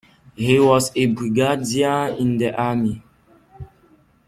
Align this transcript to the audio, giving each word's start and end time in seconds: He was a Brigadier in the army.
He 0.35 0.59
was 0.59 0.91
a 0.95 1.05
Brigadier 1.05 2.07
in 2.17 2.37
the 2.39 2.59
army. 2.59 3.03